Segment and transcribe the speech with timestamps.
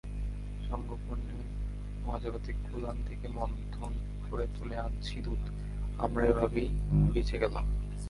[0.69, 1.35] সংগোপনে
[2.05, 3.93] মহাজাগতিক ওলান থেকে মন্থন
[4.29, 6.69] করে তুলে আনছি দুধআমরা এভাবেই
[7.13, 7.65] বেঁচে গেলাম।